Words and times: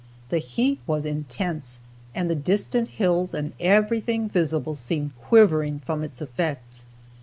The 0.29 0.39
heat 0.39 0.79
was 0.87 1.05
intense 1.05 1.79
and 2.15 2.27
the 2.27 2.33
distant 2.33 2.87
hills 2.89 3.35
and 3.35 3.53
everything 3.59 4.29
visible 4.29 4.73
seemed 4.73 5.15
quivering 5.21 5.77
from 5.85 6.03
its 6.03 6.23
effects. 6.23 6.85